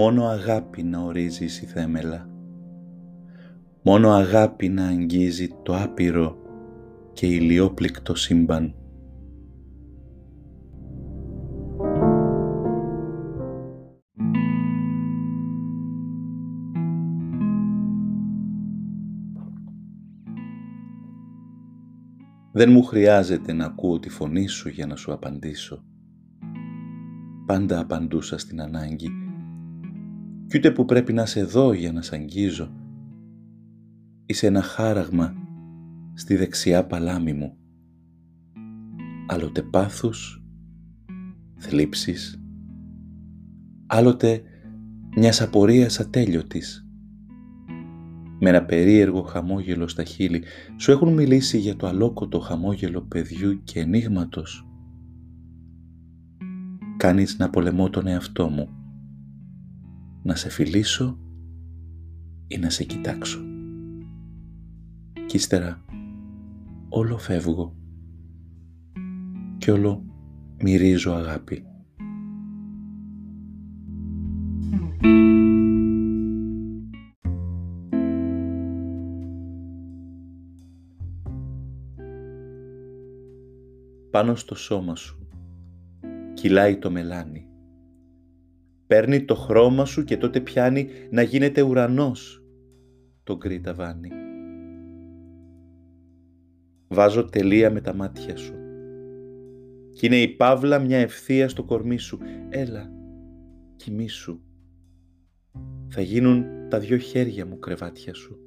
[0.00, 2.28] μόνο αγάπη να ορίζεις η θέμελα.
[3.82, 6.36] Μόνο αγάπη να αγγίζει το άπειρο
[7.12, 8.74] και ηλιόπληκτο σύμπαν.
[22.52, 25.84] Δεν μου χρειάζεται να ακούω τη φωνή σου για να σου απαντήσω.
[27.46, 29.29] Πάντα απαντούσα στην ανάγκη
[30.50, 32.72] κι ούτε που πρέπει να σε δω για να σ' αγγίζω.
[34.26, 35.34] Είσαι ένα χάραγμα
[36.14, 37.56] στη δεξιά παλάμη μου.
[39.26, 40.44] Άλλοτε πάθους,
[41.56, 42.42] θλίψεις,
[43.86, 44.42] άλλοτε
[45.16, 46.84] μιας απορίας ατέλειωτης
[48.40, 50.42] με ένα περίεργο χαμόγελο στα χείλη,
[50.76, 54.66] σου έχουν μιλήσει για το αλόκοτο χαμόγελο παιδιού και ενίγματος.
[56.96, 58.79] Κάνεις να πολεμώ τον εαυτό μου,
[60.22, 61.18] να σε φιλήσω
[62.46, 63.40] ή να σε κοιτάξω.
[65.26, 65.84] Κι ύστερα
[66.88, 67.76] όλο φεύγω
[69.58, 70.04] και όλο
[70.62, 71.64] μυρίζω αγάπη.
[84.10, 85.28] πάνω στο σώμα σου.
[86.34, 87.49] Κυλάει το μελάνι.
[88.90, 92.44] Παίρνει το χρώμα σου και τότε πιάνει να γίνεται ουρανός
[93.22, 94.10] το γκρι ταβάνι.
[96.88, 98.54] Βάζω τελεία με τα μάτια σου.
[99.92, 102.18] Κι είναι η παύλα μια ευθεία στο κορμί σου.
[102.48, 102.90] Έλα,
[103.76, 104.40] κοιμήσου.
[105.88, 108.38] Θα γίνουν τα δυο χέρια μου κρεβάτια σου.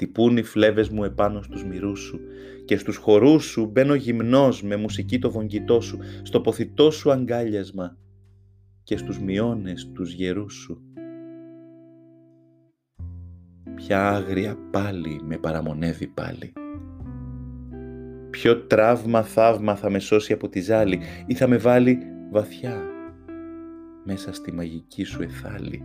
[0.00, 2.20] Χτυπούν οι φλέβες μου επάνω στους μυρούς σου
[2.64, 7.96] και στους χορούς σου μπαίνω γυμνός με μουσική το βογγητό σου, στο ποθητό σου αγκάλιασμα
[8.82, 10.82] και στους μειώνες τους γερούς σου.
[13.74, 16.52] Ποια άγρια πάλι με παραμονεύει πάλι.
[18.30, 21.98] Ποιο τραύμα θαύμα θα με σώσει από τη ζάλη ή θα με βάλει
[22.30, 22.82] βαθιά
[24.04, 25.82] μέσα στη μαγική σου εθάλη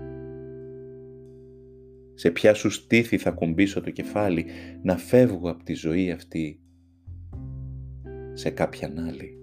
[2.16, 4.46] σε ποια σου στήθη θα κουμπίσω το κεφάλι,
[4.84, 6.60] να φεύγω από τη ζωή αυτή
[8.34, 9.40] σε κάποιαν άλλη.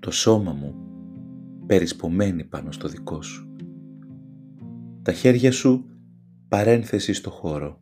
[0.00, 0.74] Το σώμα μου
[1.66, 3.54] περισπομένει πάνω στο δικό σου.
[5.02, 5.84] Τα χέρια σου
[6.48, 7.81] παρένθεση στο χώρο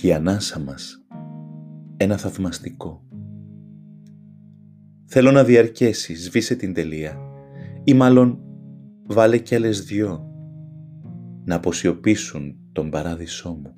[0.00, 1.04] και η ανάσα μας
[1.96, 3.04] ένα θαυμαστικό.
[5.04, 7.18] Θέλω να διαρκέσει, σβήσε την τελεία
[7.84, 8.38] ή μάλλον
[9.06, 10.30] βάλε κι άλλες δυο
[11.44, 13.74] να αποσιωπήσουν τον παράδεισό μου.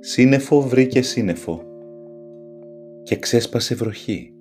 [0.00, 1.73] Σύννεφο βρήκε σύννεφο
[3.04, 4.32] και ξέσπασε βροχή.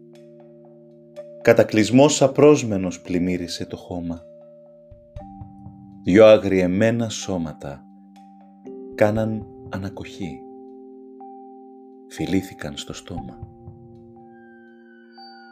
[1.42, 4.22] Κατακλυσμός απρόσμενος πλημμύρισε το χώμα.
[6.04, 7.84] Δυο αγριεμένα σώματα
[8.96, 10.40] κάναν ανακοχή.
[12.08, 13.40] Φιλήθηκαν στο στόμα.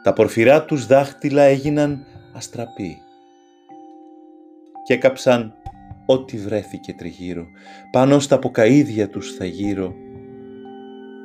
[0.02, 2.96] Τα πορφυρά τους δάχτυλα έγιναν αστραπή
[4.82, 5.54] και έκαψαν
[6.06, 7.46] ό,τι βρέθηκε τριγύρω.
[7.90, 9.94] Πάνω στα ποκαίδια τους θα γύρω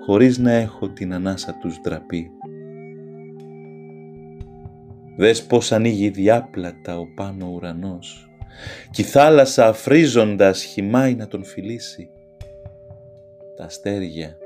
[0.08, 2.32] χωρίς να έχω την ανάσα τους ντραπεί.
[5.18, 8.30] Δες πως ανοίγει διάπλατα ο πάνω ουρανός
[8.92, 12.10] κι η θάλασσα αφρίζοντας χυμάει να τον φιλήσει.
[13.56, 14.38] Τα αστέρια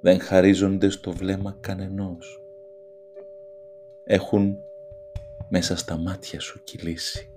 [0.00, 2.42] δεν χαρίζονται στο βλέμμα κανενός.
[4.04, 4.58] Έχουν
[5.48, 7.31] μέσα στα μάτια σου κυλήσει.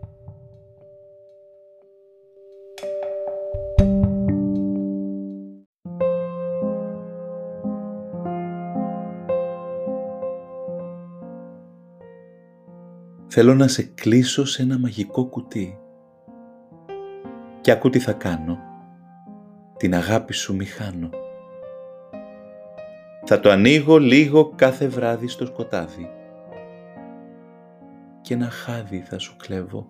[13.38, 15.80] Θέλω να σε κλείσω σε ένα μαγικό κουτί.
[17.62, 18.60] Και ακού τι θα κάνω.
[19.78, 21.10] Την αγάπη σου μη χάνω.
[23.26, 26.10] Θα το ανοίγω λίγο κάθε βράδυ στο σκοτάδι.
[28.22, 29.88] Και ένα χάδι θα σου κλέβω.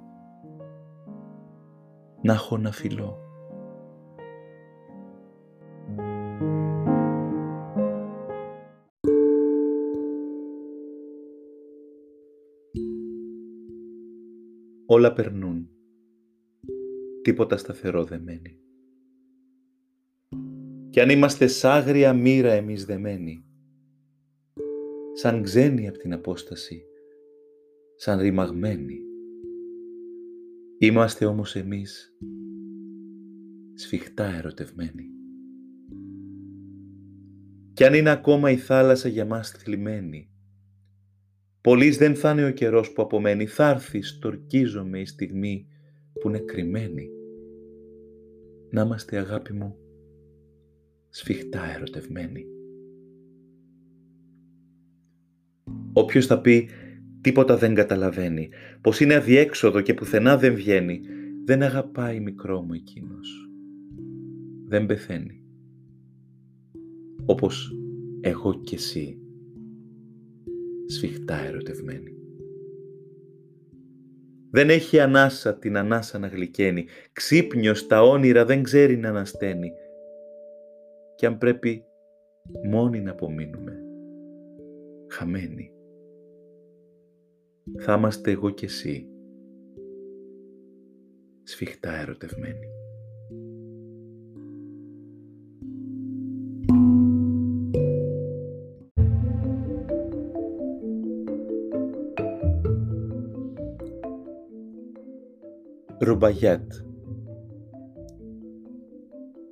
[2.22, 3.25] Να έχω να φιλώ.
[14.96, 15.70] Όλα περνούν.
[17.22, 18.60] Τίποτα σταθερό δεν μένει.
[20.90, 23.46] κι αν είμαστε σ' άγρια μοίρα εμείς δεμένοι,
[25.14, 26.84] σαν ξένοι από την απόσταση,
[27.96, 29.00] σαν ρημαγμένοι.
[30.78, 32.18] Είμαστε όμως εμείς
[33.74, 35.10] σφιχτά ερωτευμένοι.
[37.74, 40.30] Κι αν είναι ακόμα η θάλασσα για μας θλιμμένη,
[41.66, 45.68] Πολύς δεν θα είναι ο καιρός που απομένει, θα έρθει στορκίζομαι η στιγμή
[46.20, 47.10] που είναι κρυμμένη.
[48.70, 49.76] Να είμαστε αγάπη μου
[51.10, 52.46] σφιχτά ερωτευμένοι.
[55.94, 56.70] Όποιος θα πει
[57.22, 58.50] τίποτα δεν καταλαβαίνει,
[58.82, 61.02] πως είναι αδιέξοδο και πουθενά δεν βγαίνει,
[61.46, 63.50] δεν αγαπάει μικρό μου εκείνος.
[64.68, 65.42] Δεν πεθαίνει.
[67.26, 67.76] Όπως
[68.22, 69.20] εγώ και εσύ
[70.86, 72.16] σφιχτά ερωτευμένη.
[74.52, 79.72] Δεν έχει ανάσα την ανάσα να γλυκαίνει, ξύπνιος τα όνειρα δεν ξέρει να ανασταίνει.
[81.16, 81.84] Κι αν πρέπει
[82.70, 83.84] μόνοι να απομείνουμε,
[85.08, 85.72] χαμένοι,
[87.80, 89.08] θα είμαστε εγώ και εσύ,
[91.44, 92.75] σφιχτά ερωτευμένοι.
[106.06, 106.72] Ρουμπαγιάτ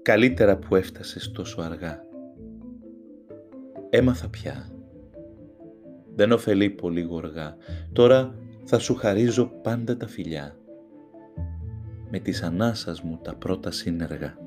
[0.01, 1.99] Καλύτερα που έφτασες τόσο αργά.
[3.89, 4.69] Έμαθα πια.
[6.15, 7.55] Δεν ωφελεί πολύ γοργά.
[7.93, 10.55] Τώρα θα σου χαρίζω πάντα τα φιλιά.
[12.09, 14.37] Με τις ανάσας μου τα πρώτα σύνεργα.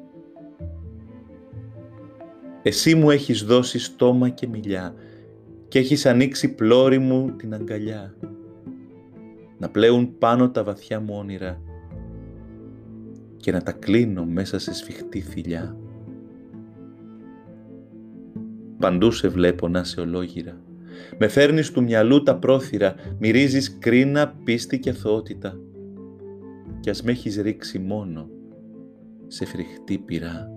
[2.63, 4.95] Εσύ μου έχεις δώσει στόμα και μιλιά
[5.69, 8.15] και έχεις ανοίξει πλώρη μου την αγκαλιά.
[9.59, 11.61] Να πλέουν πάνω τα βαθιά μου όνειρα
[13.47, 15.77] και να τα κλείνω μέσα σε σφιχτή θηλιά.
[18.79, 20.61] Παντού σε βλέπω να σε ολόγυρα.
[21.19, 25.59] Με φέρνεις του μυαλού τα πρόθυρα, μυρίζεις κρίνα, πίστη και αθωότητα.
[26.81, 28.29] Κι ας με έχεις ρίξει μόνο
[29.27, 30.51] σε φρικτή πυρά.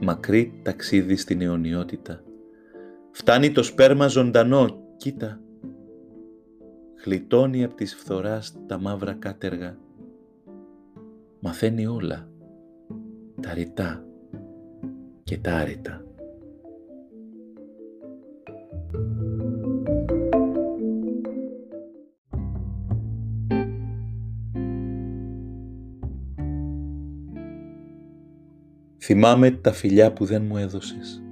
[0.00, 2.22] Μακρύ ταξίδι στην αιωνιότητα.
[3.10, 5.40] Φτάνει το σπέρμα ζωντανό, κοίτα,
[7.04, 9.76] γλιτώνει από της φθοράς τα μαύρα κάτεργα.
[11.40, 12.28] Μαθαίνει όλα,
[13.40, 14.04] τα ρητά
[15.22, 16.04] και τα άρρητα.
[28.98, 31.22] Θυμάμαι τα φιλιά που δεν μου έδωσες.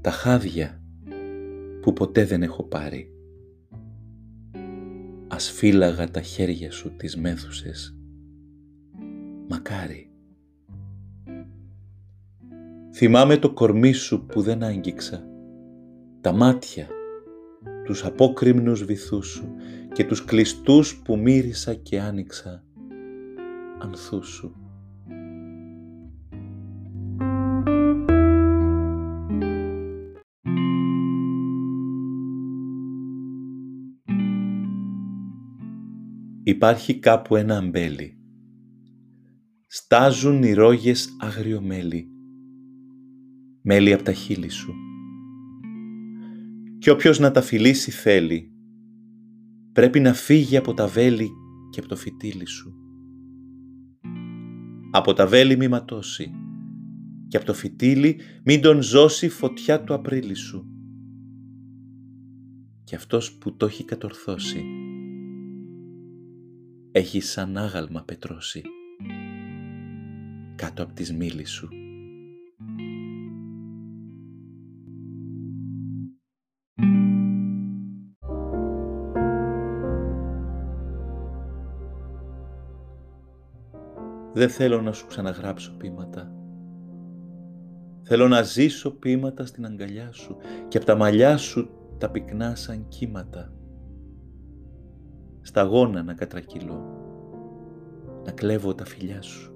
[0.00, 0.80] Τα χάδια
[1.80, 3.12] που ποτέ δεν έχω πάρει
[5.32, 7.96] ας φύλαγα τα χέρια σου τις μέθουσες.
[9.48, 10.10] Μακάρι.
[12.94, 15.24] Θυμάμαι το κορμί σου που δεν άγγιξα,
[16.20, 16.88] τα μάτια,
[17.84, 19.54] τους απόκριμνους βυθούς σου
[19.92, 22.64] και τους κλειστούς που μύρισα και άνοιξα
[23.78, 24.61] ανθούς σου.
[36.44, 38.16] Υπάρχει κάπου ένα αμπέλι.
[39.68, 42.08] Στάζουν οι ρόγες άγριο μέλι.
[43.62, 44.74] Μέλι από τα χείλη σου.
[46.78, 48.52] Κι όποιος να τα φιλήσει θέλει,
[49.72, 51.30] πρέπει να φύγει από τα βέλη
[51.70, 52.74] και από το φυτίλι σου.
[54.90, 56.30] Από τα βέλη μη ματώσει
[57.28, 60.66] και από το φυτίλι μην τον ζώσει φωτιά του Απρίλη σου.
[62.84, 64.64] Και αυτός που το έχει κατορθώσει,
[66.92, 68.62] έχει σαν άγαλμα πετρώσει
[70.56, 71.68] κάτω από τις μήλες σου.
[84.34, 86.32] Δεν θέλω να σου ξαναγράψω πείματα.
[88.02, 90.36] Θέλω να ζήσω πείματα στην αγκαλιά σου
[90.68, 93.52] και από τα μαλλιά σου τα πυκνά σαν κύματα
[95.42, 96.84] σταγόνα να κατρακυλώ,
[98.24, 99.52] να κλέβω τα φιλιά σου.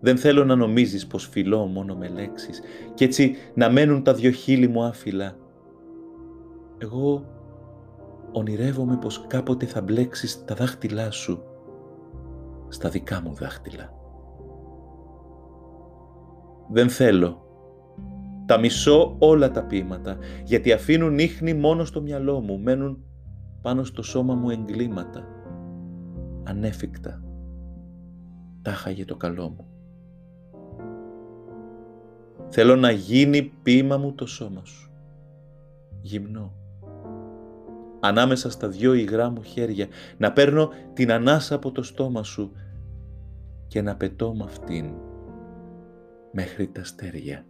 [0.00, 2.60] Δεν θέλω να νομίζεις πως φιλώ μόνο με λέξεις
[2.94, 5.36] και έτσι να μένουν τα δυο χείλη μου άφυλα.
[6.78, 7.24] Εγώ
[8.32, 11.42] ονειρεύομαι πως κάποτε θα μπλέξεις τα δάχτυλά σου
[12.68, 13.92] στα δικά μου δάχτυλα.
[16.70, 17.44] Δεν θέλω.
[18.46, 23.04] Τα μισώ όλα τα ποίηματα, γιατί αφήνουν ίχνη μόνο στο μυαλό μου, μένουν
[23.62, 25.24] πάνω στο σώμα μου εγκλήματα,
[26.44, 27.22] ανέφικτα,
[28.62, 29.66] τάχαγε το καλό μου.
[32.48, 34.90] Θέλω να γίνει πείμα μου το σώμα σου.
[36.00, 36.52] Γυμνό.
[38.00, 39.86] Ανάμεσα στα δυο υγρά μου χέρια
[40.18, 42.52] να παίρνω την ανάσα από το στόμα σου
[43.66, 44.94] και να πετώ με αυτήν
[46.32, 47.44] μέχρι τα στέρια.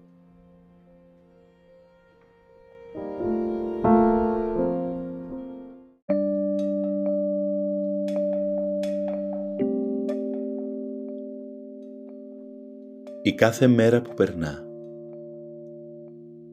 [13.23, 14.65] Η κάθε μέρα που περνά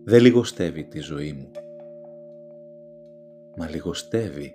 [0.03, 1.51] δεν λιγοστεύει τη ζωή μου,
[3.57, 4.51] μα λιγοστεύει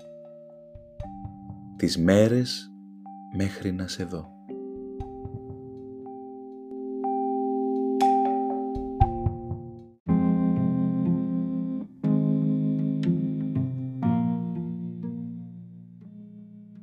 [1.76, 2.70] τις μέρες
[3.36, 4.30] μέχρι να σε δω.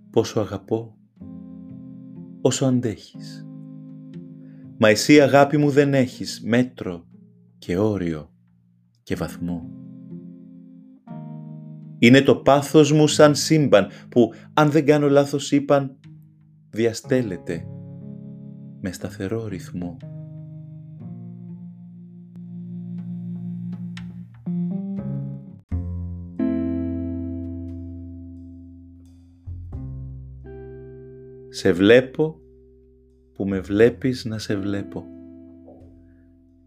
[0.10, 0.98] Πόσο αγαπώ,
[2.42, 3.49] όσο αντέχεις.
[4.82, 7.06] Μα εσύ αγάπη μου δεν έχεις μέτρο
[7.58, 8.30] και όριο
[9.04, 9.70] και βαθμό.
[12.00, 16.00] Είναι το πάθος μου σαν σύμπαν που αν δεν κάνω λάθος είπαν
[16.70, 17.66] διαστέλλεται
[18.82, 19.98] με σταθερό ρυθμό.
[31.50, 32.40] Σε βλέπω
[33.40, 35.06] που με βλέπεις να σε βλέπω.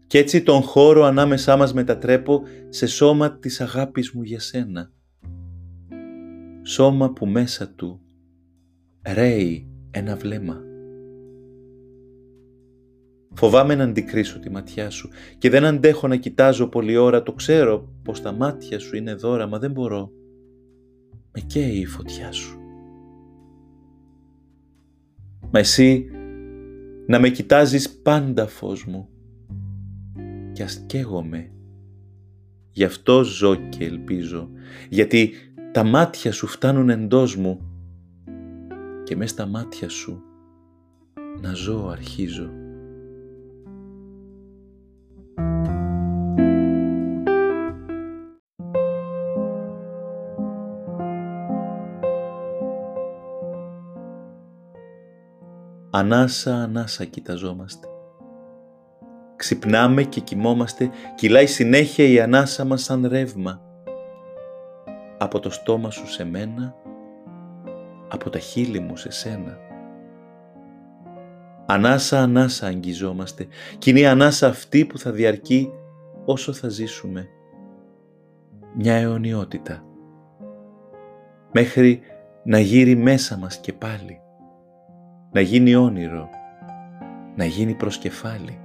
[0.07, 4.91] Κι έτσι τον χώρο ανάμεσά μας μετατρέπω σε σώμα της αγάπης μου για σένα.
[6.63, 8.01] Σώμα που μέσα του
[9.13, 10.61] ρέει ένα βλέμμα.
[13.33, 17.23] Φοβάμαι να αντικρίσω τη ματιά σου και δεν αντέχω να κοιτάζω πολλή ώρα.
[17.23, 20.11] Το ξέρω πως τα μάτια σου είναι δώρα, μα δεν μπορώ.
[21.31, 22.57] Με καίει η φωτιά σου.
[25.51, 26.07] Μα εσύ
[27.13, 29.09] να με κοιτάζεις πάντα φως μου
[30.53, 31.51] και ας καίγομαι.
[32.71, 34.49] Γι' αυτό ζω και ελπίζω,
[34.89, 35.33] γιατί
[35.71, 37.61] τα μάτια σου φτάνουν εντός μου
[39.03, 40.21] και μες στα μάτια σου
[41.41, 42.62] να ζω αρχίζω.
[55.95, 57.87] Ανάσα, ανάσα κοιταζόμαστε.
[59.35, 63.61] Ξυπνάμε και κοιμόμαστε, κυλάει συνέχεια η ανάσα μας σαν ρεύμα.
[65.17, 66.75] Από το στόμα σου σε μένα,
[68.09, 69.57] από τα χείλη μου σε σένα.
[71.65, 73.47] Ανάσα, ανάσα αγγιζόμαστε,
[73.77, 75.71] κι είναι η ανάσα αυτή που θα διαρκεί
[76.25, 77.27] όσο θα ζήσουμε.
[78.75, 79.83] Μια αιωνιότητα.
[81.51, 82.01] Μέχρι
[82.43, 84.22] να γύρει μέσα μας και πάλι
[85.33, 86.29] να γίνει όνειρο,
[87.35, 88.59] να γίνει προσκεφάλι,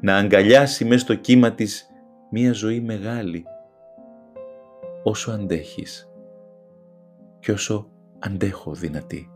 [0.00, 1.90] να αγκαλιάσει μες στο κύμα της
[2.30, 3.44] μία ζωή μεγάλη,
[5.02, 6.10] όσο αντέχεις
[7.38, 9.30] και όσο αντέχω δυνατή.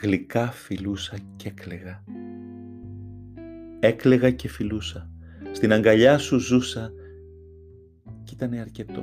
[0.00, 2.04] Γλυκά φιλούσα και έκλαιγα
[3.80, 5.10] Έκλεγα και φιλούσα.
[5.52, 6.92] Στην αγκαλιά σου ζούσα
[8.24, 9.02] κι ήταν αρκετό.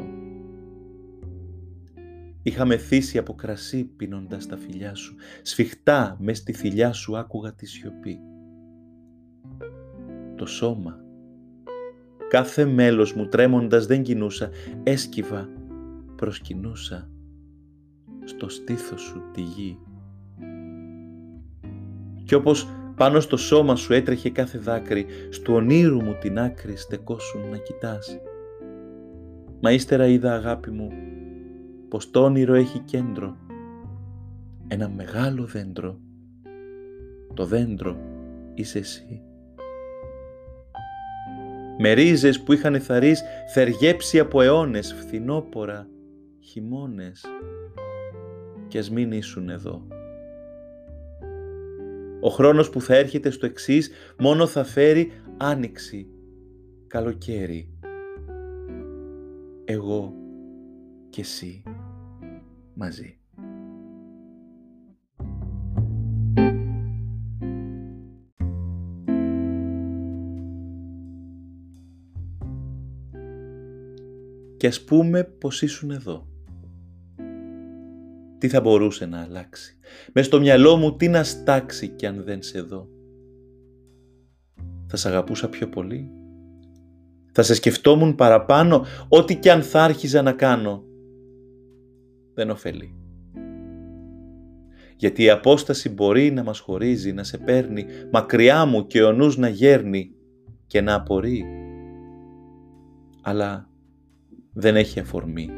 [2.44, 5.16] Είχα μεθύσει από κρασί πίνοντας τα φιλιά σου.
[5.42, 8.20] Σφιχτά μες στη θηλιά σου άκουγα τη σιωπή.
[10.36, 11.00] Το σώμα.
[12.30, 14.50] Κάθε μέλος μου τρέμοντας δεν κινούσα.
[14.84, 15.50] Έσκυβα,
[16.16, 17.10] προσκυνούσα.
[18.24, 19.80] Στο στήθος σου τη γη.
[22.24, 27.50] Κι όπως πάνω στο σώμα σου έτρεχε κάθε δάκρυ, στου ονείρου μου την άκρη στεκόσουν
[27.50, 28.20] να κοιτάς.
[29.60, 30.92] Μα ύστερα είδα αγάπη μου,
[31.90, 33.38] πως το όνειρο έχει κέντρο,
[34.68, 36.00] ένα μεγάλο δέντρο.
[37.34, 37.98] Το δέντρο
[38.54, 39.22] είσαι εσύ.
[41.78, 43.24] Με ρίζες που είχαν θαρείς
[43.54, 45.88] θεργέψει από αιώνες, φθινόπορα,
[46.40, 47.26] χειμώνες,
[48.68, 49.88] κι ας μην ήσουν εδώ.
[52.26, 56.08] Ο χρόνος που θα έρχεται στο εξής μόνο θα φέρει άνοιξη,
[56.88, 57.70] καλοκαίρι.
[59.66, 60.14] Εγώ
[61.10, 61.64] και εσύ
[62.74, 63.20] μαζί.
[74.58, 76.28] Και ας πούμε πως ήσουν εδώ
[78.46, 79.78] τι θα μπορούσε να αλλάξει.
[80.14, 82.88] Με στο μυαλό μου τι να στάξει κι αν δεν σε δω.
[84.88, 86.12] Θα σ' αγαπούσα πιο πολύ,
[87.32, 90.84] Θα σε σκεφτόμουν παραπάνω ό,τι κι αν θα άρχιζα να κάνω.
[92.34, 92.96] Δεν ωφελεί.
[94.96, 99.38] Γιατί η απόσταση μπορεί να μας χωρίζει, να σε παίρνει μακριά μου και ο νους
[99.38, 100.12] να γέρνει
[100.68, 101.46] και να απορεί.
[103.22, 103.70] Αλλά
[104.54, 105.50] δεν έχει αφορμή.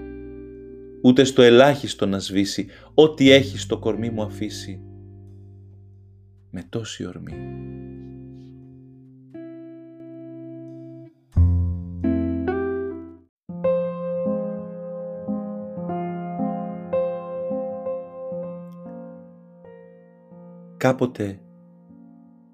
[1.01, 4.81] Ούτε στο ελάχιστο να σβήσει ό,τι έχει στο κορμί μου αφήσει.
[6.51, 7.65] Με τόση ορμή.
[20.77, 21.39] κάποτε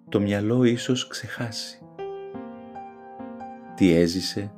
[0.09, 1.79] το μυαλό ίσως ξεχάσει.
[3.75, 4.51] Τι έζησε,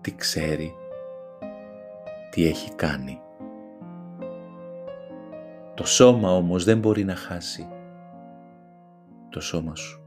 [0.00, 0.74] τι ξέρει,
[2.32, 3.20] τι έχει κάνει.
[5.74, 7.68] Το σώμα όμως δεν μπορεί να χάσει
[9.28, 10.00] το σώμα σου.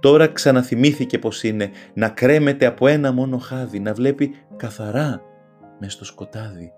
[0.00, 5.22] Τώρα ξαναθυμήθηκε πως είναι να κρέμεται από ένα μόνο χάδι, να βλέπει καθαρά
[5.78, 6.72] μες στο σκοτάδι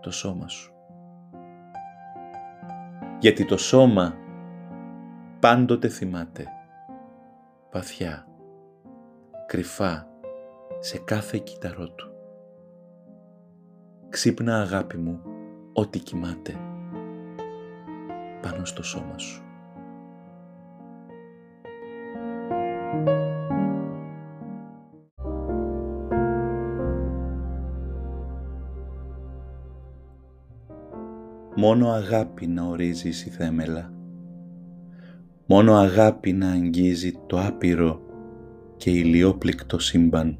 [0.00, 0.72] το σώμα σου
[3.18, 4.14] γιατί το σώμα
[5.40, 6.46] πάντοτε θυμάται,
[7.72, 8.26] βαθιά,
[9.46, 10.06] κρυφά,
[10.80, 12.12] σε κάθε κύτταρό του.
[14.08, 15.20] Ξύπνα αγάπη μου,
[15.72, 16.54] ό,τι κοιμάται,
[18.42, 19.42] πάνω στο σώμα σου.
[31.58, 33.92] μόνο αγάπη να ορίζεις η θέμελα.
[35.46, 38.00] Μόνο αγάπη να αγγίζει το άπειρο
[38.76, 40.38] και ηλιόπληκτο σύμπαν.